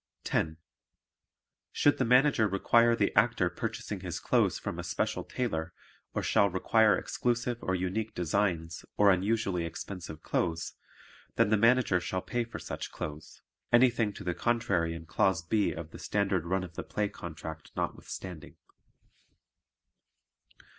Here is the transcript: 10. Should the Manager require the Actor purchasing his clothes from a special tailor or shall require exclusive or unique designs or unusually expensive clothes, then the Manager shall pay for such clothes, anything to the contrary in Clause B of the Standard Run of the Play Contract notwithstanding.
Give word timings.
10. 0.23 0.57
Should 1.71 1.97
the 1.99 2.05
Manager 2.05 2.47
require 2.47 2.95
the 2.95 3.15
Actor 3.15 3.51
purchasing 3.51 3.99
his 3.99 4.19
clothes 4.19 4.57
from 4.57 4.79
a 4.79 4.83
special 4.83 5.23
tailor 5.23 5.73
or 6.15 6.23
shall 6.23 6.49
require 6.49 6.97
exclusive 6.97 7.59
or 7.61 7.75
unique 7.75 8.15
designs 8.15 8.83
or 8.97 9.11
unusually 9.11 9.63
expensive 9.63 10.23
clothes, 10.23 10.73
then 11.35 11.51
the 11.51 11.55
Manager 11.55 11.99
shall 11.99 12.23
pay 12.23 12.43
for 12.43 12.57
such 12.57 12.89
clothes, 12.91 13.43
anything 13.71 14.11
to 14.13 14.23
the 14.23 14.33
contrary 14.33 14.95
in 14.95 15.05
Clause 15.05 15.43
B 15.43 15.71
of 15.71 15.91
the 15.91 15.99
Standard 15.99 16.45
Run 16.47 16.63
of 16.63 16.73
the 16.73 16.81
Play 16.83 17.07
Contract 17.07 17.69
notwithstanding. 17.75 18.55